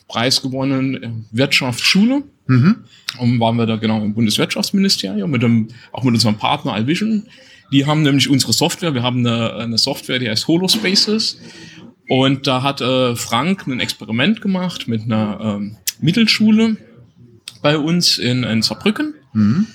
Preis 0.08 0.42
gewonnen, 0.42 1.02
äh, 1.02 1.10
Wirtschaftsschule. 1.30 2.24
Mhm. 2.46 2.76
Und 3.18 3.40
waren 3.40 3.56
wir 3.56 3.66
da 3.66 3.76
genau 3.76 4.02
im 4.02 4.14
Bundeswirtschaftsministerium 4.14 5.30
mit 5.30 5.42
dem, 5.42 5.68
auch 5.92 6.02
mit 6.02 6.14
unserem 6.14 6.36
Partner 6.36 6.72
Alvision. 6.72 7.24
Die 7.72 7.86
haben 7.86 8.02
nämlich 8.02 8.28
unsere 8.28 8.52
Software, 8.52 8.94
wir 8.94 9.02
haben 9.02 9.26
eine, 9.26 9.54
eine 9.54 9.78
Software, 9.78 10.18
die 10.18 10.28
heißt 10.28 10.48
Holospaces. 10.48 11.38
Und 12.08 12.46
da 12.46 12.62
hat 12.62 12.80
äh, 12.80 13.14
Frank 13.16 13.66
ein 13.66 13.80
Experiment 13.80 14.40
gemacht 14.40 14.88
mit 14.88 15.02
einer 15.02 15.38
ähm, 15.42 15.76
Mittelschule 16.00 16.78
bei 17.60 17.76
uns 17.76 18.18
in, 18.18 18.44
in 18.44 18.62
Saarbrücken. 18.62 19.14
Mhm. 19.34 19.66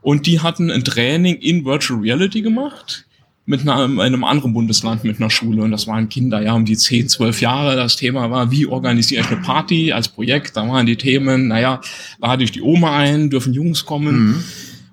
Und 0.00 0.26
die 0.26 0.40
hatten 0.40 0.70
ein 0.70 0.84
Training 0.84 1.36
in 1.36 1.64
Virtual 1.64 2.00
Reality 2.00 2.42
gemacht 2.42 3.06
mit 3.46 3.62
einer, 3.62 4.00
einem 4.00 4.22
anderen 4.22 4.52
Bundesland 4.52 5.02
mit 5.02 5.18
einer 5.18 5.28
Schule 5.28 5.62
und 5.62 5.72
das 5.72 5.88
waren 5.88 6.08
Kinder, 6.08 6.40
ja, 6.40 6.54
um 6.54 6.64
die 6.64 6.76
10, 6.76 7.08
12 7.08 7.40
Jahre. 7.40 7.74
Das 7.74 7.96
Thema 7.96 8.30
war, 8.30 8.52
wie 8.52 8.66
organisiere 8.66 9.22
ich 9.22 9.28
eine 9.28 9.40
Party 9.40 9.92
als 9.92 10.08
Projekt? 10.08 10.56
Da 10.56 10.66
waren 10.68 10.86
die 10.86 10.96
Themen, 10.96 11.48
naja, 11.48 11.80
lade 12.20 12.44
ich 12.44 12.52
die 12.52 12.62
Oma 12.62 12.96
ein, 12.96 13.28
dürfen 13.28 13.52
Jungs 13.52 13.84
kommen 13.84 14.14
mhm. 14.14 14.44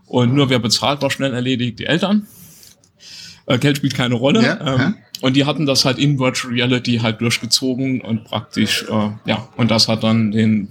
und 0.08 0.34
nur 0.34 0.50
wer 0.50 0.60
bezahlt, 0.60 1.04
war 1.04 1.12
schnell 1.12 1.34
erledigt, 1.34 1.78
die 1.78 1.86
Eltern. 1.86 2.26
Äh, 3.48 3.58
Geld 3.58 3.78
spielt 3.78 3.96
keine 3.96 4.16
Rolle. 4.16 4.44
Ja, 4.44 4.60
ähm, 4.60 4.80
ja. 4.80 4.94
Und 5.22 5.36
die 5.36 5.46
hatten 5.46 5.66
das 5.66 5.84
halt 5.86 5.98
in 5.98 6.20
Virtual 6.20 6.54
Reality 6.54 7.00
halt 7.00 7.22
durchgezogen 7.22 8.02
und 8.02 8.26
praktisch, 8.26 8.86
äh, 8.90 9.10
ja, 9.26 9.48
und 9.58 9.72
das 9.72 9.88
hat 9.88 10.04
dann 10.04 10.32
den 10.32 10.68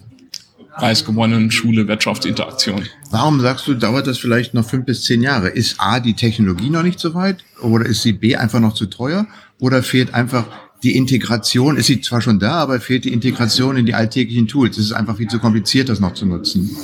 Preis 0.77 1.05
gewonnen, 1.05 1.51
Schule, 1.51 1.89
Wirtschaftsinteraktion. 1.89 2.85
Warum 3.11 3.41
sagst 3.41 3.67
du, 3.67 3.75
dauert 3.75 4.07
das 4.07 4.19
vielleicht 4.19 4.53
noch 4.53 4.69
fünf 4.69 4.85
bis 4.85 5.05
zehn 5.05 5.23
Jahre? 5.23 5.49
Ist 5.49 5.77
A, 5.79 6.01
die 6.01 6.13
Technologie 6.15 6.69
noch 6.69 6.83
nicht 6.83 7.01
so 7.01 7.15
weit? 7.15 7.39
Oder 7.63 7.87
ist 7.87 8.03
sie 8.03 8.13
B, 8.13 8.37
einfach 8.37 8.61
noch 8.61 8.75
zu 8.75 8.87
teuer? 8.87 9.27
Oder 9.59 9.83
fehlt 9.83 10.13
einfach 10.13 10.47
die 10.83 10.97
Integration? 10.97 11.79
Ist 11.79 11.87
sie 11.87 12.03
zwar 12.03 12.21
schon 12.21 12.39
da, 12.39 12.57
aber 12.57 12.79
fehlt 12.79 13.05
die 13.05 13.13
Integration 13.13 13.79
in 13.79 13.87
die 13.87 13.95
alltäglichen 13.95 14.49
Tools? 14.49 14.77
Es 14.77 14.85
ist 14.85 14.93
einfach 14.93 15.17
viel 15.17 15.29
zu 15.29 15.39
kompliziert, 15.39 15.89
das 15.89 15.99
noch 15.99 16.13
zu 16.13 16.27
nutzen. 16.27 16.77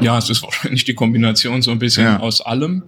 Ja, 0.00 0.16
es 0.18 0.30
ist 0.30 0.42
wahrscheinlich 0.44 0.84
die 0.84 0.94
Kombination 0.94 1.60
so 1.60 1.72
ein 1.72 1.80
bisschen 1.80 2.04
ja. 2.04 2.20
aus 2.20 2.40
allem. 2.40 2.84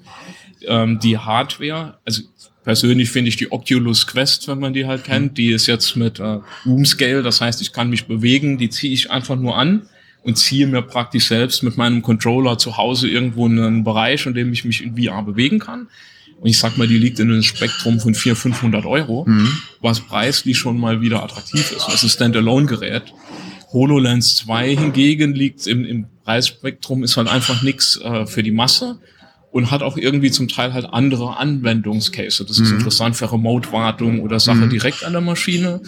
Ähm, 0.66 0.98
die 1.00 1.18
Hardware, 1.18 1.98
also 2.04 2.22
persönlich 2.64 3.10
finde 3.10 3.28
ich 3.28 3.36
die 3.36 3.50
Oculus 3.50 4.06
Quest, 4.06 4.48
wenn 4.48 4.58
man 4.58 4.72
die 4.72 4.86
halt 4.86 5.04
kennt, 5.04 5.38
die 5.38 5.50
ist 5.50 5.66
jetzt 5.66 5.96
mit 5.96 6.20
äh, 6.20 6.38
Room 6.66 6.84
Scale, 6.84 7.22
das 7.22 7.40
heißt, 7.40 7.60
ich 7.60 7.72
kann 7.72 7.90
mich 7.90 8.06
bewegen, 8.06 8.58
die 8.58 8.70
ziehe 8.70 8.92
ich 8.92 9.10
einfach 9.10 9.36
nur 9.36 9.56
an 9.56 9.82
und 10.22 10.38
ziehe 10.38 10.66
mir 10.66 10.82
praktisch 10.82 11.26
selbst 11.28 11.62
mit 11.62 11.76
meinem 11.76 12.02
Controller 12.02 12.58
zu 12.58 12.76
Hause 12.76 13.08
irgendwo 13.08 13.46
einen 13.46 13.84
Bereich, 13.84 14.26
in 14.26 14.34
dem 14.34 14.52
ich 14.52 14.64
mich 14.64 14.82
in 14.82 14.96
VR 14.96 15.22
bewegen 15.22 15.58
kann. 15.58 15.88
Und 16.40 16.48
ich 16.48 16.58
sag 16.58 16.76
mal, 16.76 16.88
die 16.88 16.98
liegt 16.98 17.20
in 17.20 17.30
einem 17.30 17.42
Spektrum 17.42 18.00
von 18.00 18.14
400, 18.14 18.42
500 18.42 18.86
Euro, 18.86 19.24
mhm. 19.26 19.48
was 19.80 20.00
preislich 20.00 20.58
schon 20.58 20.78
mal 20.78 21.00
wieder 21.00 21.22
attraktiv 21.22 21.70
ist. 21.70 21.86
Das 21.86 21.94
ist 21.94 22.02
ein 22.04 22.08
Standalone-Gerät. 22.08 23.14
HoloLens 23.72 24.36
2 24.36 24.76
hingegen 24.76 25.34
liegt 25.34 25.66
im, 25.66 25.84
im 25.84 26.06
Preisspektrum, 26.24 27.04
ist 27.04 27.16
halt 27.16 27.28
einfach 27.28 27.62
nichts 27.62 27.96
äh, 28.00 28.26
für 28.26 28.42
die 28.42 28.50
Masse 28.50 28.98
und 29.52 29.70
hat 29.70 29.82
auch 29.82 29.98
irgendwie 29.98 30.30
zum 30.30 30.48
Teil 30.48 30.72
halt 30.72 30.86
andere 30.86 31.36
Anwendungscase. 31.36 32.44
Das 32.44 32.58
ist 32.58 32.70
mhm. 32.70 32.78
interessant 32.78 33.16
für 33.16 33.30
Remote-Wartung 33.30 34.20
oder 34.20 34.40
Sache 34.40 34.56
mhm. 34.64 34.70
direkt 34.70 35.04
an 35.04 35.12
der 35.12 35.20
Maschine. 35.20 35.80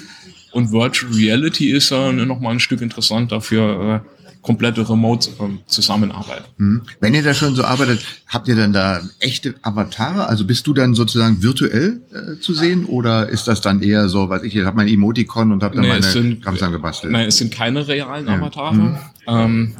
Und 0.52 0.70
Virtual 0.70 1.10
Reality 1.12 1.70
ist 1.70 1.90
ja 1.90 2.10
äh, 2.10 2.12
noch 2.12 2.40
mal 2.40 2.50
ein 2.50 2.60
Stück 2.60 2.82
interessanter 2.82 3.40
für 3.40 4.02
äh, 4.04 4.08
komplette 4.42 4.86
Remote-Zusammenarbeit. 4.86 6.44
Mhm. 6.58 6.82
Wenn 7.00 7.14
ihr 7.14 7.22
da 7.22 7.32
schon 7.32 7.54
so 7.54 7.64
arbeitet, 7.64 8.04
habt 8.28 8.48
ihr 8.48 8.54
dann 8.54 8.74
da 8.74 9.00
echte 9.18 9.54
Avatare? 9.62 10.28
Also 10.28 10.44
bist 10.44 10.66
du 10.66 10.74
dann 10.74 10.94
sozusagen 10.94 11.42
virtuell 11.42 12.02
äh, 12.12 12.38
zu 12.40 12.52
sehen 12.52 12.84
oder 12.84 13.30
ist 13.30 13.48
das 13.48 13.62
dann 13.62 13.80
eher 13.80 14.10
so, 14.10 14.28
was 14.28 14.42
ich, 14.42 14.54
ich 14.54 14.64
habe 14.66 14.76
mein 14.76 14.88
Emoticon 14.88 15.52
und 15.52 15.62
habe 15.62 15.74
dann 15.76 15.84
nee, 15.84 15.88
meine 15.88 16.02
sind, 16.02 16.44
gebastelt? 16.44 17.14
Nein, 17.14 17.28
es 17.28 17.38
sind 17.38 17.50
keine 17.50 17.88
realen 17.88 18.26
ja. 18.26 18.34
Avatare. 18.34 18.74
Mhm. 18.74 18.98
Ähm, 19.26 19.72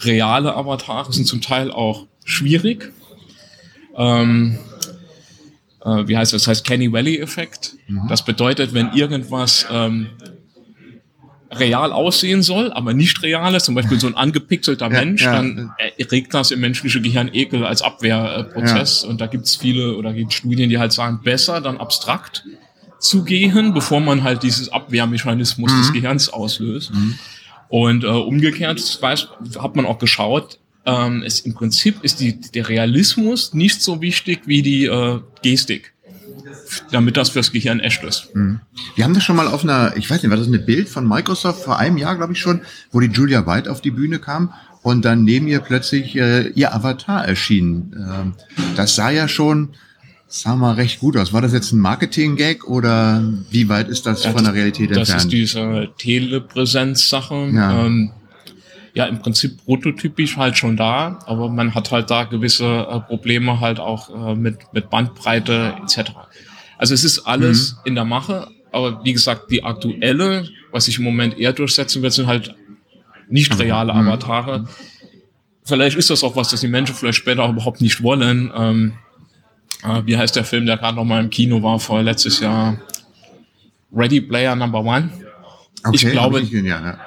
reale 0.00 0.54
Avatare 0.54 1.10
sind 1.10 1.26
zum 1.26 1.40
Teil 1.40 1.70
auch 1.70 2.06
schwierig 2.26 2.92
ähm, 3.96 4.58
äh, 5.84 6.08
wie 6.08 6.16
heißt 6.16 6.32
das? 6.32 6.42
Das 6.42 6.48
heißt 6.48 6.66
Kenny 6.66 6.92
Valley 6.92 7.18
Effekt. 7.18 7.76
Mhm. 7.88 8.08
Das 8.08 8.24
bedeutet, 8.24 8.74
wenn 8.74 8.92
irgendwas 8.92 9.66
ähm, 9.70 10.08
real 11.50 11.92
aussehen 11.92 12.42
soll, 12.42 12.72
aber 12.72 12.94
nicht 12.94 13.22
real 13.22 13.54
ist, 13.54 13.64
zum 13.64 13.74
Beispiel 13.74 14.00
so 14.00 14.06
ein 14.06 14.16
angepixelter 14.16 14.86
ja, 14.86 15.04
Mensch, 15.04 15.22
ja. 15.22 15.32
dann 15.32 15.72
erregt 15.98 16.34
das 16.34 16.50
im 16.50 16.60
menschlichen 16.60 17.02
Gehirn 17.02 17.30
Ekel 17.32 17.64
als 17.64 17.82
Abwehrprozess. 17.82 19.02
Ja. 19.02 19.10
Und 19.10 19.20
da 19.20 19.26
gibt's 19.26 19.56
viele 19.56 19.96
oder 19.96 20.12
gibt 20.12 20.32
Studien, 20.32 20.68
die 20.68 20.78
halt 20.78 20.92
sagen, 20.92 21.20
besser 21.22 21.60
dann 21.60 21.76
abstrakt 21.78 22.44
zu 22.98 23.24
gehen, 23.24 23.74
bevor 23.74 24.00
man 24.00 24.24
halt 24.24 24.42
dieses 24.42 24.70
Abwehrmechanismus 24.70 25.72
mhm. 25.72 25.78
des 25.78 25.92
Gehirns 25.92 26.28
auslöst. 26.28 26.92
Mhm. 26.92 27.18
Und 27.68 28.04
äh, 28.04 28.08
umgekehrt 28.08 28.98
weiß, 29.00 29.28
hat 29.58 29.76
man 29.76 29.86
auch 29.86 29.98
geschaut, 29.98 30.58
ähm, 30.86 31.22
es, 31.24 31.40
im 31.40 31.54
Prinzip 31.54 32.02
ist 32.02 32.20
die, 32.20 32.40
der 32.40 32.68
Realismus 32.68 33.54
nicht 33.54 33.82
so 33.82 34.00
wichtig 34.00 34.42
wie 34.46 34.62
die 34.62 34.86
äh, 34.86 35.20
Gestik 35.42 35.94
damit 36.90 37.16
das 37.16 37.30
fürs 37.30 37.52
Gehirn 37.52 37.80
echt 37.80 38.02
ist. 38.02 38.34
Mhm. 38.34 38.60
Wir 38.94 39.04
haben 39.04 39.14
das 39.14 39.22
schon 39.22 39.36
mal 39.36 39.46
auf 39.46 39.64
einer, 39.64 39.96
ich 39.96 40.10
weiß 40.10 40.22
nicht, 40.22 40.30
war 40.30 40.36
das 40.36 40.46
ein 40.46 40.64
Bild 40.64 40.88
von 40.88 41.06
Microsoft 41.06 41.62
vor 41.62 41.78
einem 41.78 41.96
Jahr, 41.96 42.16
glaube 42.16 42.32
ich 42.32 42.40
schon, 42.40 42.62
wo 42.90 43.00
die 43.00 43.08
Julia 43.08 43.46
White 43.46 43.70
auf 43.70 43.80
die 43.80 43.90
Bühne 43.90 44.18
kam 44.18 44.52
und 44.82 45.04
dann 45.04 45.24
neben 45.24 45.46
ihr 45.46 45.60
plötzlich 45.60 46.16
äh, 46.16 46.48
ihr 46.48 46.74
Avatar 46.74 47.26
erschien. 47.26 47.94
Ähm, 47.96 48.34
das 48.76 48.94
sah 48.94 49.10
ja 49.10 49.28
schon, 49.28 49.70
sah 50.26 50.56
mal 50.56 50.74
recht 50.74 51.00
gut 51.00 51.16
aus. 51.16 51.32
War 51.32 51.42
das 51.42 51.52
jetzt 51.52 51.72
ein 51.72 51.78
Marketing-Gag 51.78 52.64
oder 52.68 53.22
wie 53.50 53.68
weit 53.68 53.88
ist 53.88 54.06
das 54.06 54.24
ja, 54.24 54.32
von 54.32 54.44
der 54.44 54.54
Realität 54.54 54.90
das 54.90 55.10
entfernt? 55.10 55.14
Das 55.16 55.24
ist 55.24 55.32
diese 55.32 55.88
Telepräsenz-Sache. 55.98 57.50
Ja. 57.52 57.86
Ähm, 57.86 58.10
ja 58.94 59.06
im 59.06 59.18
Prinzip 59.18 59.64
prototypisch 59.64 60.36
halt 60.36 60.56
schon 60.56 60.76
da, 60.76 61.18
aber 61.26 61.48
man 61.48 61.74
hat 61.74 61.90
halt 61.90 62.10
da 62.10 62.24
gewisse 62.24 62.64
äh, 62.64 63.00
Probleme 63.00 63.60
halt 63.60 63.80
auch 63.80 64.08
äh, 64.08 64.34
mit, 64.36 64.72
mit 64.72 64.88
Bandbreite 64.88 65.74
etc. 65.82 66.12
Also 66.78 66.94
es 66.94 67.04
ist 67.04 67.20
alles 67.20 67.72
mhm. 67.72 67.78
in 67.86 67.94
der 67.96 68.04
Mache, 68.04 68.48
aber 68.70 69.04
wie 69.04 69.12
gesagt, 69.12 69.50
die 69.50 69.64
aktuelle, 69.64 70.48
was 70.70 70.84
sich 70.84 70.98
im 70.98 71.04
Moment 71.04 71.38
eher 71.38 71.52
durchsetzen 71.52 72.02
wird, 72.02 72.12
sind 72.12 72.28
halt 72.28 72.54
nicht 73.28 73.58
reale 73.58 73.92
mhm. 73.92 74.08
Avatare. 74.08 74.68
Vielleicht 75.64 75.96
ist 75.96 76.10
das 76.10 76.22
auch 76.22 76.36
was, 76.36 76.50
das 76.50 76.60
die 76.60 76.68
Menschen 76.68 76.94
vielleicht 76.94 77.18
später 77.18 77.42
auch 77.42 77.50
überhaupt 77.50 77.80
nicht 77.80 78.02
wollen. 78.02 78.52
Ähm, 78.54 78.92
äh, 79.82 80.02
wie 80.04 80.16
heißt 80.16 80.36
der 80.36 80.44
Film, 80.44 80.66
der 80.66 80.76
gerade 80.76 80.96
noch 80.96 81.04
mal 81.04 81.20
im 81.22 81.30
Kino 81.30 81.62
war 81.62 81.80
vor 81.80 82.02
letztes 82.02 82.38
Jahr? 82.38 82.78
Ready 83.92 84.20
Player 84.20 84.54
Number 84.54 84.80
One. 84.80 85.10
Okay, 85.84 85.96
ich 85.96 86.10
glaube, 86.12 86.40
ich, 86.40 86.50
ja, 86.50 86.62
ja 86.62 86.98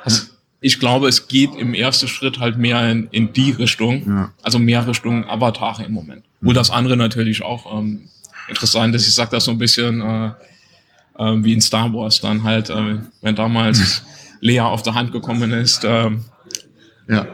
ich 0.68 0.82
glaube, 0.82 1.08
es 1.08 1.30
geht 1.30 1.56
im 1.56 1.74
ersten 1.74 2.10
Schritt 2.10 2.40
halt 2.40 2.58
mehr 2.58 2.92
in, 2.92 3.08
in 3.12 3.32
die 3.32 3.52
Richtung, 3.52 4.04
ja. 4.06 4.32
also 4.44 4.60
mehr 4.60 4.86
Richtung 4.86 5.24
Avatar 5.30 5.80
im 5.80 5.94
Moment. 5.94 6.24
Mhm. 6.42 6.48
Wo 6.48 6.52
das 6.52 6.70
andere 6.70 6.98
natürlich 6.98 7.42
auch 7.42 7.80
ähm, 7.80 8.10
interessant 8.50 8.94
ist. 8.94 9.08
Ich 9.08 9.16
sag 9.16 9.30
das 9.30 9.46
so 9.46 9.52
ein 9.52 9.58
bisschen 9.58 10.02
äh, 10.02 10.28
äh, 11.20 11.44
wie 11.44 11.54
in 11.54 11.62
Star 11.62 11.94
Wars 11.94 12.20
dann 12.20 12.44
halt, 12.44 12.70
äh, 12.70 12.98
wenn 13.22 13.36
damals 13.36 14.04
Lea 14.42 14.60
auf 14.60 14.84
der 14.84 14.94
Hand 14.94 15.14
gekommen 15.14 15.52
ist. 15.54 15.86
Äh, 15.86 16.12
ja. 17.08 17.28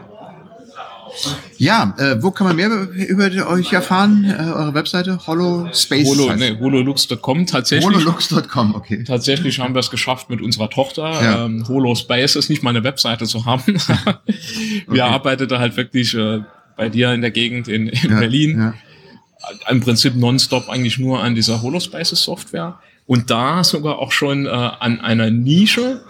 Ja, 1.58 1.94
äh, 1.98 2.22
wo 2.22 2.30
kann 2.30 2.46
man 2.46 2.56
mehr 2.56 2.68
über 2.68 3.30
euch 3.48 3.72
erfahren? 3.72 4.24
Äh, 4.24 4.42
eure 4.42 4.74
Webseite? 4.74 5.18
Holospace? 5.26 6.06
Holo, 6.06 6.34
nee, 6.34 6.56
hololux.com 6.58 7.46
tatsächlich. 7.46 7.86
Hololux.com, 7.86 8.74
okay. 8.74 9.04
Tatsächlich 9.04 9.58
haben 9.60 9.74
wir 9.74 9.80
es 9.80 9.90
geschafft 9.90 10.30
mit 10.30 10.40
unserer 10.40 10.70
Tochter. 10.70 11.22
Ja. 11.22 11.44
Ähm, 11.44 11.66
Holospace 11.68 12.36
ist 12.36 12.50
nicht 12.50 12.62
mal 12.62 12.70
eine 12.70 12.84
Webseite 12.84 13.26
zu 13.26 13.44
haben. 13.44 13.62
wir 13.76 14.04
okay. 14.88 15.00
arbeitet 15.00 15.50
da 15.50 15.58
halt 15.58 15.76
wirklich 15.76 16.14
äh, 16.14 16.40
bei 16.76 16.88
dir 16.88 17.12
in 17.12 17.20
der 17.20 17.30
Gegend 17.30 17.68
in, 17.68 17.88
in 17.88 18.10
ja, 18.10 18.18
Berlin. 18.18 18.58
Ja. 18.58 18.74
Im 19.70 19.80
Prinzip 19.80 20.16
nonstop 20.16 20.68
eigentlich 20.68 20.98
nur 20.98 21.22
an 21.22 21.34
dieser 21.34 21.62
Holospaces 21.62 22.22
Software. 22.22 22.78
Und 23.06 23.30
da 23.30 23.62
sogar 23.62 23.98
auch 23.98 24.12
schon 24.12 24.46
äh, 24.46 24.48
an 24.48 25.00
einer 25.00 25.30
Nische, 25.30 26.02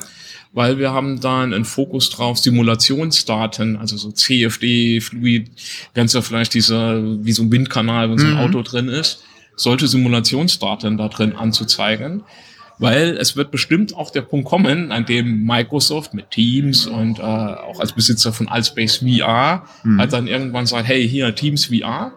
weil 0.54 0.78
wir 0.78 0.92
haben 0.92 1.20
da 1.20 1.42
einen 1.42 1.64
Fokus 1.64 2.10
drauf, 2.10 2.38
Simulationsdaten, 2.38 3.76
also 3.76 3.96
so 3.96 4.12
CFD, 4.12 5.00
Fluid, 5.00 5.50
ganz 5.94 6.12
ja 6.12 6.22
vielleicht 6.22 6.54
dieser, 6.54 7.02
wie 7.24 7.32
so 7.32 7.42
ein 7.42 7.50
Windkanal, 7.50 8.08
wenn 8.08 8.18
so 8.18 8.26
ein 8.26 8.34
mhm. 8.34 8.38
Auto 8.38 8.62
drin 8.62 8.88
ist, 8.88 9.24
solche 9.56 9.88
Simulationsdaten 9.88 10.96
da 10.96 11.08
drin 11.08 11.34
anzuzeigen. 11.34 12.22
Weil 12.78 13.16
es 13.16 13.36
wird 13.36 13.52
bestimmt 13.52 13.94
auch 13.94 14.10
der 14.10 14.22
Punkt 14.22 14.48
kommen, 14.48 14.90
an 14.90 15.06
dem 15.06 15.44
Microsoft 15.44 16.12
mit 16.12 16.30
Teams 16.32 16.86
und 16.86 17.20
äh, 17.20 17.22
auch 17.22 17.78
als 17.78 17.92
Besitzer 17.92 18.32
von 18.32 18.48
Allspace 18.48 18.96
VR 18.96 19.64
mhm. 19.84 20.00
halt 20.00 20.12
dann 20.12 20.26
irgendwann 20.26 20.66
sagt, 20.66 20.88
hey, 20.88 21.08
hier 21.08 21.34
Teams 21.34 21.66
VR. 21.66 22.12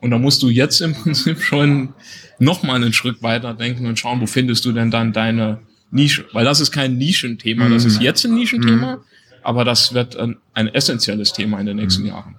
Und 0.00 0.10
da 0.10 0.18
musst 0.18 0.42
du 0.42 0.48
jetzt 0.48 0.80
im 0.80 0.94
Prinzip 1.02 1.40
schon 1.40 1.94
noch 2.38 2.62
mal 2.62 2.76
einen 2.76 2.92
Schritt 2.92 3.22
weiter 3.22 3.54
denken 3.54 3.86
und 3.86 3.98
schauen, 3.98 4.20
wo 4.20 4.26
findest 4.26 4.64
du 4.66 4.72
denn 4.72 4.90
dann 4.90 5.14
deine 5.14 5.60
Nische, 5.90 6.26
weil 6.32 6.44
das 6.44 6.60
ist 6.60 6.72
kein 6.72 6.96
Nischenthema, 6.96 7.68
das 7.68 7.84
ist 7.84 7.98
mhm. 7.98 8.02
jetzt 8.02 8.24
ein 8.24 8.34
Nischenthema, 8.34 8.96
mhm. 8.96 9.00
aber 9.42 9.64
das 9.64 9.94
wird 9.94 10.16
ein, 10.16 10.36
ein 10.52 10.68
essentielles 10.68 11.32
Thema 11.32 11.60
in 11.60 11.66
den 11.66 11.76
nächsten 11.76 12.02
mhm. 12.02 12.08
Jahren. 12.08 12.36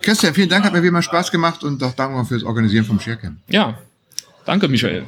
Christian, 0.00 0.34
vielen 0.34 0.48
Dank, 0.48 0.64
hat 0.64 0.72
mir 0.72 0.82
wie 0.82 0.88
immer 0.88 1.02
Spaß 1.02 1.30
gemacht 1.30 1.62
und 1.64 1.82
auch 1.82 1.94
danke 1.94 2.24
fürs 2.24 2.42
Organisieren 2.42 2.84
vom 2.84 2.98
Sharecamp. 3.00 3.38
Ja, 3.48 3.78
danke 4.44 4.68
Michael. 4.68 5.06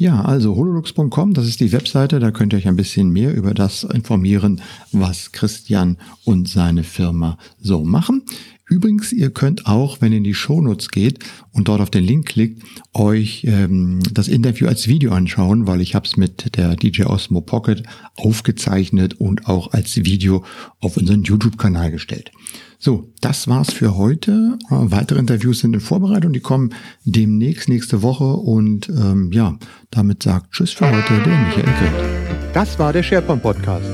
Ja, 0.00 0.22
also 0.22 0.54
hololux.com, 0.54 1.34
das 1.34 1.48
ist 1.48 1.58
die 1.58 1.72
Webseite, 1.72 2.20
da 2.20 2.30
könnt 2.30 2.52
ihr 2.52 2.58
euch 2.58 2.68
ein 2.68 2.76
bisschen 2.76 3.10
mehr 3.10 3.34
über 3.34 3.52
das 3.52 3.82
informieren, 3.82 4.60
was 4.92 5.32
Christian 5.32 5.96
und 6.22 6.48
seine 6.48 6.84
Firma 6.84 7.36
so 7.60 7.82
machen. 7.82 8.22
Übrigens, 8.68 9.12
ihr 9.12 9.30
könnt 9.30 9.66
auch, 9.66 10.00
wenn 10.00 10.12
ihr 10.12 10.18
in 10.18 10.24
die 10.24 10.34
Shownotes 10.34 10.90
geht 10.90 11.24
und 11.50 11.66
dort 11.66 11.80
auf 11.80 11.90
den 11.90 12.04
Link 12.04 12.26
klickt, 12.26 12.62
euch 12.94 13.42
ähm, 13.48 13.98
das 14.12 14.28
Interview 14.28 14.68
als 14.68 14.86
Video 14.86 15.10
anschauen, 15.10 15.66
weil 15.66 15.80
ich 15.80 15.96
habe 15.96 16.06
es 16.06 16.16
mit 16.16 16.56
der 16.56 16.76
DJ 16.76 17.02
Osmo 17.02 17.40
Pocket 17.40 17.82
aufgezeichnet 18.14 19.14
und 19.14 19.48
auch 19.48 19.72
als 19.72 19.96
Video 19.96 20.44
auf 20.78 20.96
unseren 20.96 21.24
YouTube-Kanal 21.24 21.90
gestellt. 21.90 22.30
So, 22.80 23.12
das 23.20 23.48
war's 23.48 23.72
für 23.72 23.96
heute. 23.96 24.56
Weitere 24.70 25.18
Interviews 25.18 25.58
sind 25.60 25.74
in 25.74 25.80
Vorbereitung, 25.80 26.32
die 26.32 26.40
kommen 26.40 26.74
demnächst 27.04 27.68
nächste 27.68 28.02
Woche 28.02 28.24
und 28.24 28.88
ähm, 28.88 29.30
ja, 29.32 29.58
damit 29.90 30.22
sagt 30.22 30.52
Tschüss 30.52 30.70
für 30.70 30.88
heute 30.88 31.20
der 31.24 31.38
Michael 31.38 31.64
Grind. 31.64 32.54
Das 32.54 32.78
war 32.78 32.92
der 32.92 33.02
SharePoint 33.02 33.42
Podcast. 33.42 33.84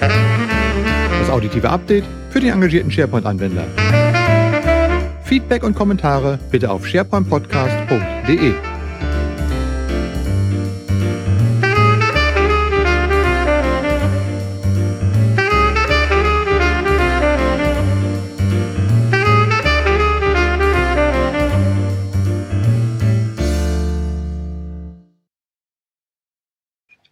Das 0.00 1.28
auditive 1.28 1.68
Update 1.68 2.04
für 2.30 2.40
den 2.40 2.50
engagierten 2.50 2.90
SharePoint-Anwender. 2.90 3.66
Feedback 5.22 5.62
und 5.62 5.74
Kommentare 5.74 6.38
bitte 6.50 6.70
auf 6.70 6.86
sharepointpodcast.de. 6.86 8.73